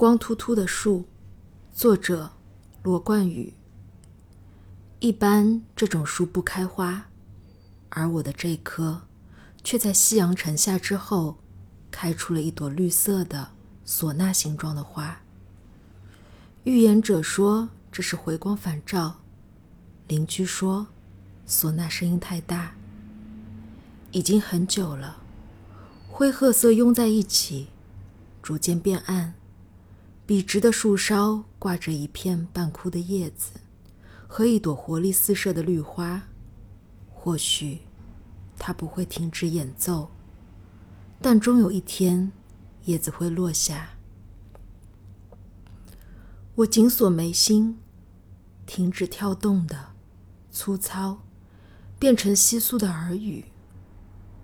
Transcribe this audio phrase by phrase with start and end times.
[0.00, 1.04] 光秃秃的树，
[1.74, 2.30] 作者
[2.82, 3.52] 罗冠宇。
[4.98, 7.08] 一般这种树不开花，
[7.90, 9.02] 而我的这棵
[9.62, 11.36] 却在夕阳沉下之后，
[11.90, 13.50] 开出了一朵绿色的
[13.84, 15.20] 唢呐形状的花。
[16.64, 19.20] 预言者说这是回光返照，
[20.08, 20.86] 邻居说
[21.46, 22.72] 唢呐声音太大。
[24.12, 25.18] 已经很久了，
[26.08, 27.68] 灰褐色拥在一起，
[28.42, 29.34] 逐渐变暗。
[30.30, 33.50] 笔直的树梢挂着一片半枯的叶子
[34.28, 36.22] 和一朵活力四射的绿花。
[37.12, 37.80] 或许
[38.56, 40.08] 它不会停止演奏，
[41.20, 42.30] 但终有一天，
[42.84, 43.90] 叶子会落下。
[46.54, 47.80] 我紧锁眉心，
[48.66, 49.94] 停止跳动的
[50.52, 51.24] 粗糙，
[51.98, 53.46] 变成稀疏的耳语。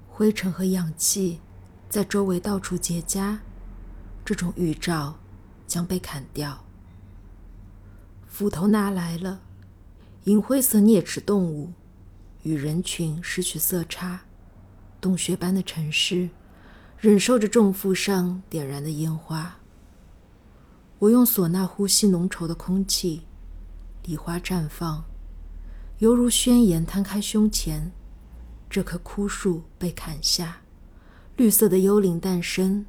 [0.09, 1.39] 灰尘和氧气
[1.89, 3.39] 在周围到处结痂，
[4.25, 5.17] 这种预兆。
[5.67, 6.65] 将被砍掉。
[8.27, 9.41] 斧头拿来了，
[10.25, 11.73] 银灰色啮齿动物
[12.43, 14.23] 与人群失去色差，
[15.01, 16.29] 洞穴般的城市
[16.99, 19.57] 忍受着重负上点燃的烟花。
[20.99, 23.23] 我用唢呐呼吸浓稠的空气，
[24.05, 25.05] 梨花绽放，
[25.99, 27.93] 犹如宣言摊开胸前。
[28.69, 30.63] 这棵枯树被砍下，
[31.37, 32.85] 绿色的幽灵诞生，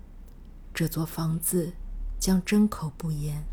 [0.74, 1.74] 这座房子。
[2.20, 3.46] 将真口不言。